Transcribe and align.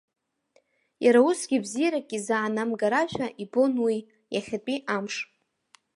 Иара 1.05 1.19
усгьы 1.29 1.57
бзиарак 1.63 2.09
изаанамгарашәа 2.17 3.27
ибон 3.43 3.73
уи, 3.85 3.97
иахьатәи 4.33 4.77
амш. 4.95 5.15